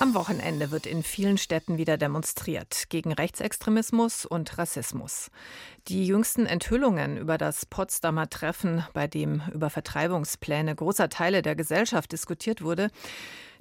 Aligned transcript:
Am 0.00 0.14
Wochenende 0.14 0.70
wird 0.70 0.86
in 0.86 1.02
vielen 1.02 1.36
Städten 1.36 1.76
wieder 1.76 1.98
demonstriert 1.98 2.84
gegen 2.88 3.12
Rechtsextremismus 3.12 4.24
und 4.24 4.56
Rassismus. 4.56 5.30
Die 5.88 6.06
jüngsten 6.06 6.46
Enthüllungen 6.46 7.18
über 7.18 7.36
das 7.36 7.66
Potsdamer 7.66 8.30
Treffen, 8.30 8.82
bei 8.94 9.06
dem 9.06 9.42
über 9.52 9.68
Vertreibungspläne 9.68 10.74
großer 10.74 11.10
Teile 11.10 11.42
der 11.42 11.54
Gesellschaft 11.54 12.12
diskutiert 12.12 12.62
wurde, 12.62 12.88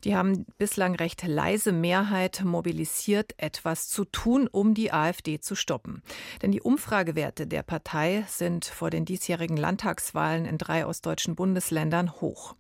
die 0.06 0.16
haben 0.16 0.46
bislang 0.58 0.96
recht 0.96 1.28
leise 1.28 1.74
Mehrheit 1.74 2.42
mobilisiert, 2.46 3.34
etwas 3.36 3.90
zu 3.90 4.06
tun, 4.06 4.48
um 4.50 4.74
die 4.74 4.94
AfD 4.94 5.42
zu 5.42 5.56
stoppen. 5.56 6.02
Denn 6.42 6.54
die 6.54 6.62
Umfragewerte 6.62 7.48
der 7.48 7.64
Partei 7.64 8.24
sind 8.30 8.64
vor 8.64 8.90
den 8.90 9.04
diesjährigen 9.04 9.58
Landtagswahlen 9.58 10.46
in 10.46 10.58
drei 10.58 10.86
ostdeutschen 10.86 11.36
Bundesländern 11.36 12.14
hoch. 12.22 12.56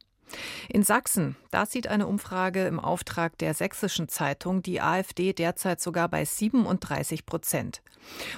In 0.67 0.83
Sachsen, 0.83 1.35
da 1.51 1.65
sieht 1.65 1.87
eine 1.87 2.07
Umfrage 2.07 2.65
im 2.65 2.79
Auftrag 2.79 3.37
der 3.37 3.53
Sächsischen 3.53 4.07
Zeitung 4.07 4.61
die 4.61 4.81
AfD 4.81 5.33
derzeit 5.33 5.81
sogar 5.81 6.09
bei 6.09 6.25
37 6.25 7.25
Prozent. 7.25 7.81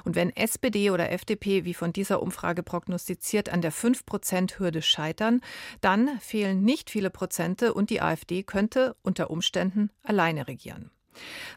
Und 0.03 0.15
wenn 0.15 0.35
SPD 0.35 0.89
oder 0.89 1.11
FDP, 1.11 1.65
wie 1.65 1.73
von 1.73 1.93
dieser 1.93 2.21
Umfrage 2.21 2.63
prognostiziert, 2.63 3.49
an 3.49 3.61
der 3.61 3.73
5-Prozent-Hürde 3.73 4.81
scheitern, 4.81 5.41
dann 5.81 6.19
fehlen 6.19 6.63
nicht 6.63 6.89
viele 6.89 7.09
Prozente 7.09 7.73
und 7.73 7.89
die 7.89 8.01
AfD 8.01 8.43
könnte 8.43 8.95
unter 9.01 9.29
Umständen 9.29 9.91
alleine 10.03 10.47
regieren. 10.47 10.91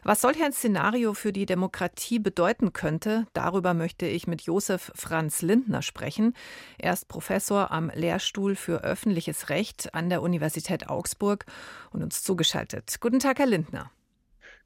Was 0.03 0.21
solch 0.21 0.41
ein 0.43 0.53
Szenario 0.53 1.13
für 1.13 1.33
die 1.33 1.45
Demokratie 1.45 2.19
bedeuten 2.19 2.73
könnte, 2.73 3.25
darüber 3.33 3.73
möchte 3.73 4.05
ich 4.05 4.27
mit 4.27 4.41
Josef 4.41 4.91
Franz 4.95 5.41
Lindner 5.41 5.81
sprechen. 5.81 6.33
Er 6.77 6.93
ist 6.93 7.07
Professor 7.07 7.71
am 7.71 7.89
Lehrstuhl 7.93 8.55
für 8.55 8.83
öffentliches 8.83 9.49
Recht 9.49 9.93
an 9.93 10.09
der 10.09 10.21
Universität 10.21 10.89
Augsburg 10.89 11.45
und 11.91 12.03
uns 12.03 12.23
zugeschaltet. 12.23 12.97
Guten 12.99 13.19
Tag, 13.19 13.39
Herr 13.39 13.47
Lindner. 13.47 13.91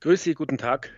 Grüß 0.01 0.23
Sie, 0.23 0.33
guten 0.33 0.57
Tag. 0.57 0.91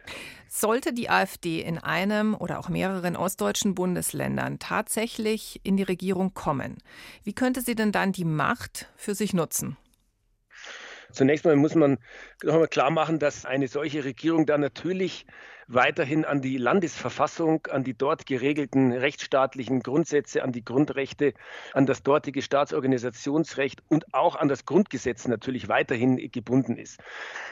Sollte 0.48 0.94
die 0.94 1.09
AfD 1.09 1.61
in 1.61 1.80
einem 1.80 2.36
oder 2.36 2.59
auch 2.59 2.70
mehreren 2.70 3.16
ostdeutschen 3.16 3.73
Bundesländern 3.73 4.59
tatsächlich 4.59 5.59
in 5.64 5.76
die 5.76 5.83
Regierung 5.83 6.33
kommen, 6.36 6.78
wie 7.23 7.33
könnte 7.33 7.61
sie 7.61 7.73
denn 7.73 7.92
dann 7.92 8.11
die 8.11 8.26
Macht 8.26 8.89
für 8.95 9.16
sich 9.16 9.33
nutzen? 9.33 9.78
Zunächst 11.12 11.45
mal 11.45 11.56
muss 11.56 11.76
man 11.76 11.98
noch 12.44 12.54
einmal 12.54 12.67
klar 12.67 12.92
machen, 12.92 13.20
dass 13.20 13.45
eine 13.45 13.67
solche 13.67 14.04
Regierung 14.04 14.45
dann 14.45 14.62
natürlich 14.62 15.26
weiterhin 15.67 16.26
an 16.26 16.42
die 16.42 16.58
Landesverfassung, 16.58 17.67
an 17.67 17.84
die 17.84 17.94
dort 17.94 18.26
geregelten 18.26 18.92
rechtsstaatlichen 18.92 19.82
Grundsätze, 19.82 20.44
an 20.44 20.52
die 20.52 20.66
Grundrechte, 20.66 21.34
an 21.73 21.86
das 21.86 22.04
dortige 22.04 22.42
Staatsorganisationsrecht 22.42 23.82
und 23.88 24.14
auch 24.14 24.36
an 24.36 24.48
das 24.48 24.66
Grundgesetz 24.66 25.28
natürlich 25.28 25.70
weiterhin 25.70 26.17
gebunden 26.32 26.78
ist. 26.78 27.00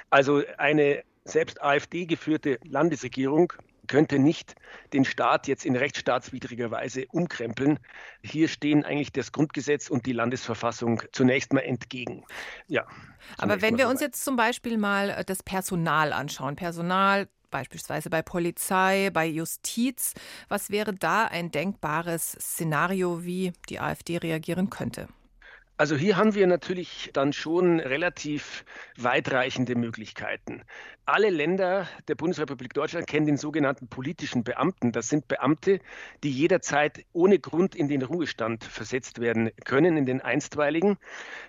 Also 0.10 0.44
eine 0.58 1.04
selbst 1.24 1.62
AfD 1.62 2.06
geführte 2.06 2.60
Landesregierung 2.64 3.54
könnte 3.90 4.20
nicht 4.20 4.56
den 4.94 5.04
Staat 5.04 5.48
jetzt 5.48 5.66
in 5.66 5.76
rechtsstaatswidriger 5.76 6.72
Weise 6.72 7.06
umkrempeln. 7.10 7.80
Hier 8.24 8.48
stehen 8.48 8.86
eigentlich 8.86 9.12
das 9.12 9.34
Grundgesetz 9.34 9.90
und 9.90 10.06
die 10.06 10.14
Landesverfassung 10.14 11.02
zunächst 11.12 11.52
mal 11.52 11.62
entgegen. 11.62 12.24
Ja. 12.68 12.88
Aber 13.38 13.62
wenn 13.62 13.78
wir 13.78 13.90
uns 13.90 14.00
jetzt 14.00 14.24
zum 14.24 14.38
Beispiel 14.38 14.78
mal 14.78 15.10
äh, 15.10 15.26
das 15.26 15.44
Personal 15.44 16.14
anschauen, 16.14 16.56
Personal 16.56 17.28
beispielsweise 17.52 18.10
bei 18.10 18.22
Polizei, 18.22 19.10
bei 19.12 19.26
Justiz, 19.26 20.14
was 20.48 20.70
wäre 20.70 20.94
da 20.94 21.26
ein 21.26 21.52
denkbares 21.52 22.34
Szenario, 22.34 23.26
wie 23.26 23.54
die 23.70 23.80
AfD 23.80 24.18
reagieren 24.18 24.70
könnte? 24.70 25.08
Also 25.80 25.96
hier 25.96 26.18
haben 26.18 26.36
wir 26.36 26.46
natürlich 26.46 27.10
dann 27.14 27.32
schon 27.32 27.80
relativ 27.80 28.66
weitreichende 28.98 29.76
Möglichkeiten. 29.76 30.64
Alle 31.06 31.30
Länder 31.30 31.88
der 32.10 32.16
Bundesrepublik 32.16 32.74
Deutschland 32.74 33.08
kennen 33.08 33.26
den 33.26 33.38
sogenannten 33.38 33.88
politischen 33.88 34.44
Beamten. 34.44 34.92
Das 34.92 35.08
sind 35.08 35.30
Beamte, 35.30 35.80
die 36.22 36.32
jederzeit 36.32 37.06
ohne 37.14 37.40
Grund 37.40 37.76
in 37.76 37.88
den 37.88 38.02
Ruhestand 38.02 38.66
versetzt 38.66 39.22
werden 39.22 39.52
können, 39.64 39.96
in 39.96 40.06
den 40.06 40.20
einstweiligen. 40.20 40.98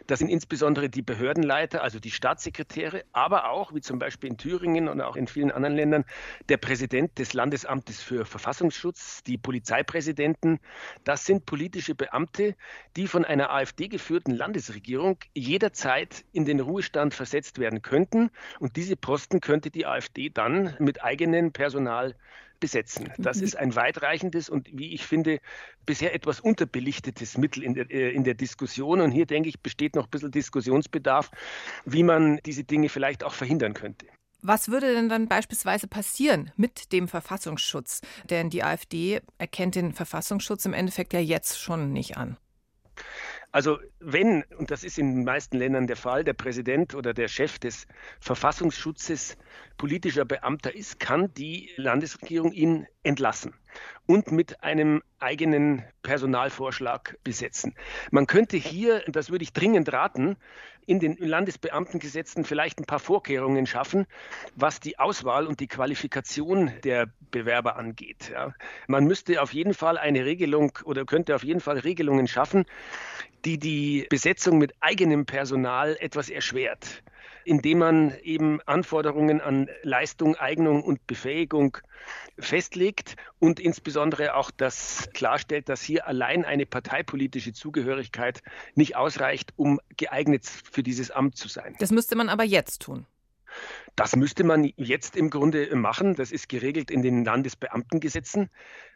Das 0.07 0.21
sind 0.21 0.29
insbesondere 0.29 0.89
die 0.89 1.03
Behördenleiter, 1.03 1.83
also 1.83 1.99
die 1.99 2.13
Staatssekretäre, 2.13 3.03
aber 3.13 3.51
auch, 3.51 3.75
wie 3.75 3.81
zum 3.81 3.99
Beispiel 3.99 4.31
in 4.31 4.39
Thüringen 4.39 4.89
und 4.89 5.01
auch 5.01 5.17
in 5.17 5.27
vielen 5.27 5.51
anderen 5.51 5.75
Ländern, 5.75 6.05
der 6.49 6.57
Präsident 6.57 7.19
des 7.19 7.33
Landesamtes 7.33 8.01
für 8.01 8.25
Verfassungsschutz, 8.25 9.25
die 9.25 9.39
Polizeipräsidenten. 9.39 10.61
Das 11.03 11.27
sind 11.27 11.47
politische 11.47 11.97
Beamte, 11.97 12.55
die 12.97 13.09
von 13.09 13.25
einer 13.25 13.51
AfD 13.51 13.89
geführt 13.89 14.20
geführten 14.21 14.33
Landesregierung 14.33 15.19
jederzeit 15.35 16.25
in 16.33 16.45
den 16.45 16.61
Ruhestand 16.61 17.15
versetzt 17.15 17.59
werden 17.59 17.81
könnten. 17.81 18.31
Und 18.59 18.77
diese 18.77 18.97
Posten 18.97 19.41
könnte 19.41 19.71
die 19.71 19.87
AfD 19.87 20.29
dann 20.29 20.75
mit 20.79 21.03
eigenem 21.03 21.53
Personal 21.53 22.15
besetzen. 22.61 23.11
Das 23.17 23.41
ist 23.41 23.57
ein 23.57 23.75
weitreichendes 23.75 24.51
und, 24.51 24.69
wie 24.73 24.93
ich 24.93 25.07
finde, 25.07 25.41
bisher 25.87 26.15
etwas 26.15 26.41
unterbelichtetes 26.41 27.39
Mittel 27.39 27.63
in 27.63 27.73
der, 27.73 27.91
äh, 27.91 28.11
in 28.11 28.25
der 28.25 28.35
Diskussion. 28.35 29.01
Und 29.01 29.13
hier, 29.13 29.25
denke 29.25 29.49
ich, 29.49 29.61
besteht 29.61 29.95
noch 29.95 30.05
ein 30.05 30.11
bisschen 30.11 30.31
Diskussionsbedarf, 30.31 31.31
wie 31.87 32.03
man 32.03 32.39
diese 32.45 32.65
Dinge 32.65 32.91
vielleicht 32.91 33.25
auch 33.25 33.33
verhindern 33.33 33.73
könnte. 33.73 34.07
Was 34.43 34.69
würde 34.69 34.93
denn 34.93 35.09
dann 35.09 35.29
beispielsweise 35.29 35.87
passieren 35.87 36.53
mit 36.57 36.93
dem 36.93 37.09
Verfassungsschutz? 37.09 38.03
Denn 38.29 38.51
die 38.51 38.63
AfD 38.63 39.23
erkennt 39.39 39.75
den 39.75 39.93
Verfassungsschutz 39.93 40.67
im 40.67 40.75
Endeffekt 40.75 41.15
ja 41.15 41.21
jetzt 41.21 41.59
schon 41.59 41.93
nicht 41.93 42.19
an. 42.19 42.37
Also 43.53 43.79
wenn, 43.99 44.45
und 44.59 44.71
das 44.71 44.85
ist 44.85 44.99
in 44.99 45.15
den 45.15 45.25
meisten 45.25 45.59
Ländern 45.59 45.87
der 45.87 45.97
Fall, 45.97 46.23
der 46.23 46.35
Präsident 46.35 46.95
oder 46.95 47.13
der 47.13 47.29
Chef 47.29 47.59
des 47.59 47.87
Verfassungsschutzes 48.21 49.37
politischer 49.77 50.25
Beamter 50.25 50.75
ist, 50.75 51.01
kann 51.01 51.35
die 51.35 51.71
Landesregierung 51.77 52.53
ihn 52.53 52.87
entlassen 53.03 53.55
und 54.07 54.33
mit 54.33 54.63
einem 54.63 55.03
eigenen 55.19 55.85
Personalvorschlag 56.03 57.19
besetzen. 57.23 57.75
Man 58.11 58.27
könnte 58.27 58.57
hier, 58.57 59.03
das 59.07 59.31
würde 59.31 59.45
ich 59.45 59.53
dringend 59.53 59.93
raten, 59.93 60.37
in 60.87 60.99
den 60.99 61.17
Landesbeamtengesetzen 61.19 62.45
vielleicht 62.45 62.81
ein 62.81 62.85
paar 62.85 62.99
Vorkehrungen 62.99 63.67
schaffen, 63.67 64.07
was 64.57 64.81
die 64.81 64.99
Auswahl 64.99 65.47
und 65.47 65.61
die 65.61 65.69
Qualifikation 65.69 66.73
der 66.83 67.07
Bewerber 67.31 67.77
angeht. 67.77 68.31
Ja. 68.33 68.55
Man 68.89 69.05
müsste 69.05 69.41
auf 69.43 69.53
jeden 69.53 69.75
Fall 69.75 69.99
eine 69.99 70.25
Regelung 70.25 70.73
oder 70.85 71.05
könnte 71.05 71.35
auf 71.37 71.45
jeden 71.45 71.61
Fall 71.61 71.79
Regelungen 71.79 72.27
schaffen, 72.27 72.65
die 73.45 73.59
die 73.59 74.07
Besetzung 74.11 74.59
mit 74.59 74.75
eigenem 74.81 75.27
Personal 75.27 75.97
etwas 76.01 76.29
erschwert 76.29 77.03
indem 77.45 77.79
man 77.79 78.15
eben 78.23 78.61
Anforderungen 78.67 79.41
an 79.41 79.69
Leistung, 79.83 80.37
Eignung 80.37 80.83
und 80.83 81.07
Befähigung 81.07 81.79
festlegt 82.39 83.17
und 83.39 83.61
insbesondere 83.61 84.35
auch 84.35 84.51
das 84.51 85.09
klarstellt, 85.15 85.69
dass 85.69 85.83
hier 85.83 86.07
allein 86.07 86.45
eine 86.45 86.67
parteipolitische 86.67 87.53
Zugehörigkeit 87.53 88.43
nicht 88.75 88.97
ausreicht, 88.97 89.53
um 89.57 89.81
geeignet 89.97 90.47
für 90.47 90.83
dieses 90.83 91.11
Amt 91.11 91.37
zu 91.37 91.49
sein. 91.49 91.77
Das 91.79 91.91
müsste 91.91 92.17
man 92.17 92.29
aber 92.29 92.45
jetzt 92.45 92.83
tun. 92.83 93.07
Das 93.97 94.17
müsste 94.17 94.45
man 94.45 94.71
jetzt 94.77 95.17
im 95.17 95.31
Grunde 95.31 95.75
machen. 95.77 96.15
Das 96.15 96.33
ist 96.33 96.49
geregelt 96.49 96.91
in 96.91 97.03
den 97.03 97.25
Landesbeamtengesetzen. 97.25 98.49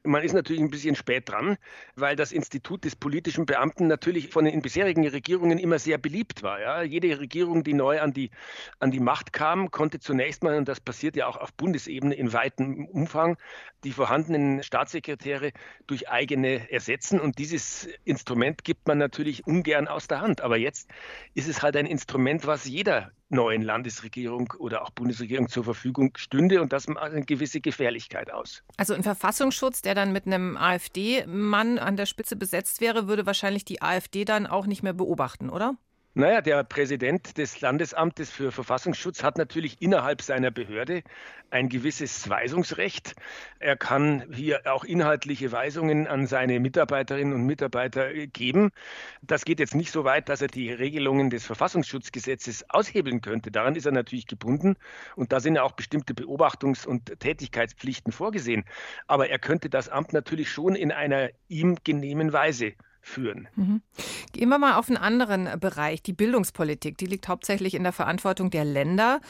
Man 0.06 0.22
ist 0.22 0.34
natürlich 0.34 0.62
ein 0.62 0.70
bisschen 0.70 0.96
spät 0.96 1.30
dran, 1.30 1.56
weil 1.94 2.14
das 2.14 2.30
Institut 2.30 2.84
des 2.84 2.94
politischen 2.94 3.46
Beamten 3.46 3.86
natürlich 3.86 4.28
von 4.28 4.44
den 4.44 4.60
bisherigen 4.60 5.06
Regierungen 5.08 5.58
immer 5.58 5.78
sehr 5.78 5.96
beliebt 5.96 6.42
war. 6.42 6.60
Ja. 6.60 6.82
Jede 6.82 7.18
Regierung, 7.18 7.64
die 7.64 7.72
neu 7.72 8.00
an 8.00 8.12
die, 8.12 8.30
an 8.80 8.90
die 8.90 9.00
Macht 9.00 9.32
kam, 9.32 9.70
konnte 9.70 10.00
zunächst 10.00 10.42
mal, 10.42 10.56
und 10.56 10.68
das 10.68 10.80
passiert 10.80 11.16
ja 11.16 11.26
auch 11.26 11.38
auf 11.38 11.54
Bundesebene 11.54 12.14
in 12.14 12.34
weitem 12.34 12.86
Umfang, 12.86 13.38
die 13.82 13.92
vorhandenen 13.92 14.62
Staatssekretäre 14.62 15.52
durch 15.86 16.10
eigene 16.10 16.70
ersetzen. 16.70 17.18
Und 17.18 17.38
dieses 17.38 17.88
Instrument 18.04 18.62
gibt 18.62 18.86
man 18.86 18.98
natürlich 18.98 19.46
ungern 19.46 19.88
aus 19.88 20.06
der 20.06 20.20
Hand. 20.20 20.42
Aber 20.42 20.58
jetzt 20.58 20.90
ist 21.32 21.48
es 21.48 21.62
halt 21.62 21.76
ein 21.76 21.86
Instrument, 21.86 22.46
was 22.46 22.66
jeder 22.66 23.10
neuen 23.28 23.62
Landesregierung 23.62 24.52
oder 24.58 24.82
auch 24.82 24.90
Bundesregierung 24.90 25.48
zur 25.48 25.64
Verfügung 25.64 26.12
stünde 26.16 26.60
und 26.60 26.72
das 26.72 26.86
macht 26.88 27.12
eine 27.12 27.24
gewisse 27.24 27.60
Gefährlichkeit 27.60 28.32
aus. 28.32 28.62
Also 28.76 28.94
ein 28.94 29.02
Verfassungsschutz, 29.02 29.82
der 29.82 29.94
dann 29.94 30.12
mit 30.12 30.26
einem 30.26 30.56
AfD-Mann 30.56 31.78
an 31.78 31.96
der 31.96 32.06
Spitze 32.06 32.36
besetzt 32.36 32.80
wäre, 32.80 33.08
würde 33.08 33.26
wahrscheinlich 33.26 33.64
die 33.64 33.82
AfD 33.82 34.24
dann 34.24 34.46
auch 34.46 34.66
nicht 34.66 34.82
mehr 34.82 34.92
beobachten, 34.92 35.50
oder? 35.50 35.76
Naja, 36.16 36.42
der 36.42 36.62
Präsident 36.62 37.38
des 37.38 37.60
Landesamtes 37.60 38.30
für 38.30 38.52
Verfassungsschutz 38.52 39.24
hat 39.24 39.36
natürlich 39.36 39.82
innerhalb 39.82 40.22
seiner 40.22 40.52
Behörde 40.52 41.02
ein 41.50 41.68
gewisses 41.68 42.28
Weisungsrecht. 42.28 43.16
Er 43.58 43.76
kann 43.76 44.24
hier 44.32 44.60
auch 44.72 44.84
inhaltliche 44.84 45.50
Weisungen 45.50 46.06
an 46.06 46.28
seine 46.28 46.60
Mitarbeiterinnen 46.60 47.34
und 47.34 47.44
Mitarbeiter 47.46 48.12
geben. 48.28 48.70
Das 49.22 49.44
geht 49.44 49.58
jetzt 49.58 49.74
nicht 49.74 49.90
so 49.90 50.04
weit, 50.04 50.28
dass 50.28 50.40
er 50.40 50.46
die 50.46 50.70
Regelungen 50.70 51.30
des 51.30 51.44
Verfassungsschutzgesetzes 51.46 52.70
aushebeln 52.70 53.20
könnte. 53.20 53.50
Daran 53.50 53.74
ist 53.74 53.86
er 53.86 53.92
natürlich 53.92 54.28
gebunden 54.28 54.76
und 55.16 55.32
da 55.32 55.40
sind 55.40 55.56
ja 55.56 55.64
auch 55.64 55.72
bestimmte 55.72 56.14
Beobachtungs- 56.14 56.86
und 56.86 57.18
Tätigkeitspflichten 57.18 58.12
vorgesehen. 58.12 58.62
Aber 59.08 59.30
er 59.30 59.40
könnte 59.40 59.68
das 59.68 59.88
Amt 59.88 60.12
natürlich 60.12 60.48
schon 60.48 60.76
in 60.76 60.92
einer 60.92 61.30
ihm 61.48 61.76
genehmen 61.82 62.32
Weise 62.32 62.74
führen. 63.04 63.48
Mhm. 63.54 63.82
Gehen 64.32 64.48
wir 64.48 64.58
mal 64.58 64.76
auf 64.76 64.88
einen 64.88 64.96
anderen 64.96 65.60
Bereich, 65.60 66.02
die 66.02 66.12
Bildungspolitik. 66.12 66.98
Die 66.98 67.06
liegt 67.06 67.28
hauptsächlich 67.28 67.74
in 67.74 67.82
der 67.82 67.92
Verantwortung 67.92 68.50
der 68.50 68.64
Länder. 68.64 69.20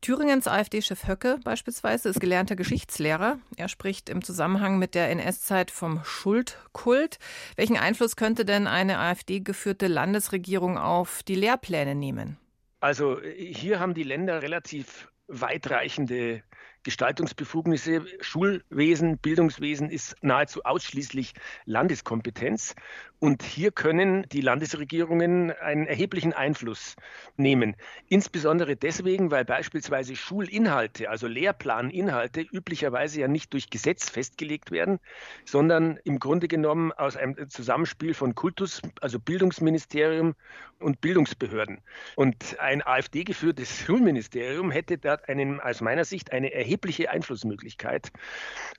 Thüringens 0.00 0.46
AfD-Chef 0.46 1.08
Höcke 1.08 1.38
beispielsweise 1.42 2.10
ist 2.10 2.20
gelernter 2.20 2.56
Geschichtslehrer. 2.56 3.38
Er 3.56 3.68
spricht 3.68 4.08
im 4.08 4.22
Zusammenhang 4.22 4.78
mit 4.78 4.94
der 4.94 5.10
NS-Zeit 5.10 5.70
vom 5.70 6.04
Schuldkult. 6.04 7.18
Welchen 7.56 7.76
Einfluss 7.76 8.16
könnte 8.16 8.44
denn 8.44 8.66
eine 8.66 8.98
AfD-geführte 8.98 9.86
Landesregierung 9.86 10.78
auf 10.78 11.22
die 11.22 11.34
Lehrpläne 11.34 11.94
nehmen? 11.94 12.36
Also 12.80 13.20
hier 13.22 13.80
haben 13.80 13.94
die 13.94 14.02
Länder 14.02 14.42
relativ 14.42 15.08
weitreichende 15.28 16.42
Gestaltungsbefugnisse. 16.82 18.04
Schulwesen, 18.20 19.18
Bildungswesen 19.18 19.90
ist 19.90 20.16
nahezu 20.20 20.64
ausschließlich 20.64 21.34
Landeskompetenz. 21.64 22.74
Und 23.18 23.44
hier 23.44 23.70
können 23.70 24.26
die 24.32 24.40
Landesregierungen 24.40 25.52
einen 25.52 25.86
erheblichen 25.86 26.32
Einfluss 26.32 26.96
nehmen. 27.36 27.76
Insbesondere 28.08 28.74
deswegen, 28.74 29.30
weil 29.30 29.44
beispielsweise 29.44 30.16
Schulinhalte, 30.16 31.08
also 31.08 31.28
Lehrplaninhalte, 31.28 32.40
üblicherweise 32.40 33.20
ja 33.20 33.28
nicht 33.28 33.52
durch 33.52 33.70
Gesetz 33.70 34.10
festgelegt 34.10 34.72
werden, 34.72 34.98
sondern 35.44 36.00
im 36.02 36.18
Grunde 36.18 36.48
genommen 36.48 36.90
aus 36.90 37.16
einem 37.16 37.48
Zusammenspiel 37.48 38.12
von 38.12 38.34
Kultus, 38.34 38.82
also 39.00 39.20
Bildungsministerium 39.20 40.34
und 40.80 41.00
Bildungsbehörden. 41.00 41.80
Und 42.16 42.58
ein 42.58 42.84
AfD-geführtes 42.84 43.78
Schulministerium 43.78 44.72
hätte 44.72 44.98
da 44.98 45.14
einen, 45.28 45.60
aus 45.60 45.80
meiner 45.80 46.04
Sicht 46.04 46.32
eine 46.32 46.52
erhebliche 46.52 46.71
Einflussmöglichkeit 47.08 48.12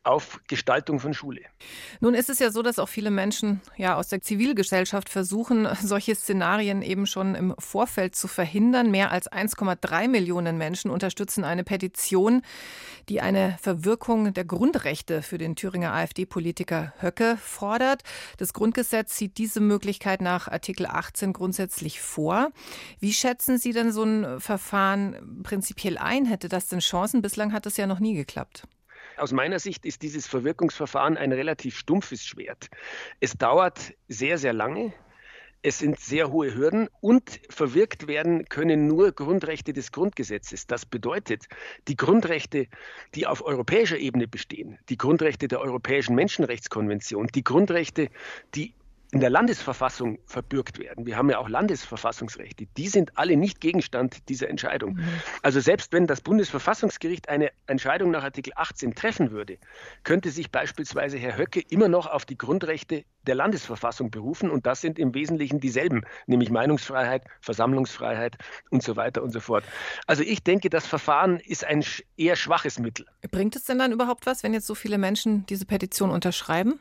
auf 0.04 0.42
Gestaltung 0.48 1.00
von 1.00 1.14
Schule. 1.14 1.42
Nun 2.00 2.14
ist 2.14 2.30
es 2.30 2.40
ja 2.40 2.52
so, 2.52 2.62
dass 2.62 2.80
auch 2.80 2.90
viele 2.90 3.12
Menschen 3.12 3.62
ja 3.78 3.96
aus 3.96 4.10
der 4.10 4.22
Zivilgesellschaft 4.22 5.10
versuchen, 5.10 5.68
solche 5.82 6.16
Szenarien 6.16 6.82
eben 6.82 7.08
schon 7.08 7.36
im 7.36 7.56
Vorfeld 7.60 8.16
zu 8.16 8.28
verhindern. 8.28 8.92
Mehr 8.92 9.12
als 9.12 9.32
1,3 9.32 10.08
Millionen 10.08 10.58
Menschen 10.58 10.92
unterstützen 10.92 11.44
eine 11.44 11.64
Petition, 11.64 12.42
die 13.10 13.22
eine 13.22 13.58
Verwirkung 13.62 14.34
der 14.34 14.46
Grundrechte 14.46 15.22
für 15.22 15.38
den 15.38 15.56
Thüringer 15.56 15.94
AfD-Politiker 15.94 16.94
Höcke 17.00 17.38
fordert. 17.38 18.04
Das 18.38 18.54
Grundgesetz 18.54 19.18
sieht 19.18 19.38
diese 19.38 19.60
Möglichkeit 19.60 20.22
nach 20.22 20.48
Artikel 20.48 20.86
18 20.86 21.34
grundsätzlich 21.34 22.02
vor. 22.02 22.52
Wie 23.00 23.14
schätzen 23.14 23.58
Sie 23.58 23.72
denn 23.72 23.92
so 23.92 24.04
ein 24.04 24.40
Verfahren 24.40 25.42
prinzipiell 25.44 25.98
ein? 25.98 26.26
Hätte 26.26 26.50
das 26.50 26.68
denn 26.68 26.80
Chancen? 26.80 27.22
Bislang 27.22 27.54
hat 27.54 27.66
es 27.66 27.78
ja 27.84 27.88
noch 27.88 28.00
nie 28.00 28.16
geklappt. 28.16 28.68
Aus 29.18 29.32
meiner 29.32 29.60
Sicht 29.60 29.86
ist 29.86 30.02
dieses 30.02 30.26
Verwirkungsverfahren 30.26 31.18
ein 31.18 31.32
relativ 31.32 31.78
stumpfes 31.78 32.26
Schwert. 32.26 32.70
Es 33.20 33.34
dauert 33.34 33.94
sehr, 34.08 34.38
sehr 34.38 34.54
lange. 34.54 34.94
Es 35.66 35.80
sind 35.80 35.98
sehr 36.00 36.30
hohe 36.30 36.54
Hürden 36.54 36.90
und 37.00 37.40
verwirkt 37.50 38.08
werden 38.08 38.46
können 38.50 38.86
nur 38.88 39.14
Grundrechte 39.14 39.72
des 39.72 39.94
Grundgesetzes. 39.94 40.68
Das 40.68 40.86
bedeutet, 40.86 41.46
die 41.88 41.96
Grundrechte, 41.96 42.68
die 43.16 43.28
auf 43.28 43.46
europäischer 43.46 43.98
Ebene 43.98 44.28
bestehen, 44.28 44.78
die 44.90 44.98
Grundrechte 44.98 45.48
der 45.48 45.62
Europäischen 45.62 46.16
Menschenrechtskonvention, 46.16 47.28
die 47.28 47.46
Grundrechte, 47.46 48.10
die 48.56 48.74
in 49.14 49.20
der 49.20 49.30
Landesverfassung 49.30 50.18
verbürgt 50.26 50.80
werden. 50.80 51.06
Wir 51.06 51.18
haben 51.18 51.30
ja 51.30 51.38
auch 51.38 51.48
Landesverfassungsrechte. 51.48 52.66
Die 52.78 52.88
sind 52.88 53.16
alle 53.16 53.38
nicht 53.38 53.62
Gegenstand 53.62 54.28
dieser 54.28 54.50
Entscheidung. 54.50 54.96
Mhm. 54.96 55.08
Also 55.44 55.60
selbst 55.60 55.94
wenn 55.94 56.08
das 56.08 56.22
Bundesverfassungsgericht 56.22 57.30
eine 57.30 57.52
Entscheidung 57.68 58.10
nach 58.10 58.24
Artikel 58.24 58.54
18 58.56 58.96
treffen 58.96 59.30
würde, 59.30 59.60
könnte 60.04 60.32
sich 60.32 60.50
beispielsweise 60.50 61.20
Herr 61.20 61.38
Höcke 61.38 61.62
immer 61.70 61.90
noch 61.90 62.08
auf 62.08 62.26
die 62.26 62.40
Grundrechte 62.40 63.06
der 63.28 63.36
Landesverfassung 63.36 64.12
berufen. 64.12 64.50
Und 64.50 64.66
das 64.66 64.82
sind 64.82 65.00
im 65.00 65.14
Wesentlichen 65.14 65.60
dieselben, 65.60 66.04
nämlich 66.28 66.50
Meinungsfreiheit, 66.50 67.24
Versammlungsfreiheit 67.42 68.38
und 68.70 68.84
so 68.84 68.96
weiter 68.96 69.24
und 69.24 69.32
so 69.32 69.40
fort. 69.40 69.64
Also 70.08 70.24
ich 70.24 70.44
denke, 70.44 70.70
das 70.70 70.86
Verfahren 70.88 71.40
ist 71.40 71.64
ein 71.66 71.84
eher 72.18 72.36
schwaches 72.36 72.80
Mittel. 72.80 73.06
Bringt 73.32 73.56
es 73.56 73.66
denn 73.66 73.80
dann 73.80 73.92
überhaupt 73.92 74.26
was, 74.26 74.44
wenn 74.44 74.54
jetzt 74.54 74.68
so 74.68 74.76
viele 74.76 74.98
Menschen 74.98 75.46
diese 75.48 75.66
Petition 75.66 76.10
unterschreiben? 76.10 76.80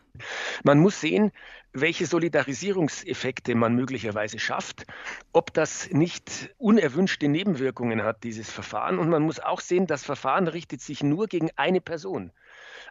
Man 0.62 0.78
muss 0.78 1.00
sehen, 1.00 1.32
welche 1.72 2.06
Solidarisierungseffekte 2.06 3.54
man 3.54 3.74
möglicherweise 3.74 4.38
schafft, 4.38 4.84
ob 5.32 5.54
das 5.54 5.90
nicht 5.90 6.50
unerwünschte 6.58 7.28
Nebenwirkungen 7.28 8.02
hat, 8.02 8.24
dieses 8.24 8.50
Verfahren. 8.50 8.98
Und 8.98 9.08
man 9.08 9.22
muss 9.22 9.40
auch 9.40 9.60
sehen, 9.60 9.86
das 9.86 10.04
Verfahren 10.04 10.48
richtet 10.48 10.82
sich 10.82 11.02
nur 11.02 11.28
gegen 11.28 11.50
eine 11.56 11.80
Person. 11.80 12.30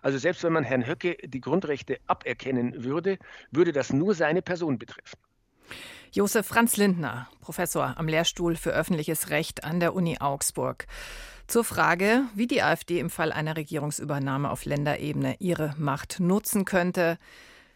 Also 0.02 0.18
selbst 0.18 0.44
wenn 0.44 0.54
man 0.54 0.64
Herrn 0.64 0.86
Höcke 0.86 1.18
die 1.24 1.42
Grundrechte 1.42 2.00
aberkennen 2.08 2.84
würde, 2.84 3.18
würde 3.52 3.72
das 3.72 3.94
nur 3.94 4.16
seine 4.16 4.42
Person 4.42 4.78
betreffen. 4.78 5.20
Josef 6.12 6.46
Franz 6.46 6.76
Lindner, 6.76 7.30
Professor 7.40 7.98
am 7.98 8.08
Lehrstuhl 8.08 8.56
für 8.56 8.72
öffentliches 8.72 9.30
Recht 9.30 9.64
an 9.64 9.80
der 9.80 9.94
Uni 9.94 10.18
Augsburg. 10.20 10.88
Zur 11.48 11.64
Frage, 11.64 12.24
wie 12.36 12.48
die 12.48 12.62
AfD 12.62 13.00
im 13.00 13.10
Fall 13.10 13.32
einer 13.32 13.56
Regierungsübernahme 13.56 14.50
auf 14.50 14.66
Länderebene 14.66 15.36
ihre 15.40 15.74
Macht 15.78 16.20
nutzen 16.20 16.66
könnte. 16.66 17.18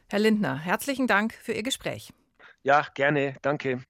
Herr 0.07 0.19
Lindner, 0.19 0.57
herzlichen 0.57 1.07
Dank 1.07 1.33
für 1.33 1.53
Ihr 1.53 1.63
Gespräch. 1.63 2.11
Ja, 2.63 2.85
gerne. 2.93 3.35
Danke. 3.41 3.83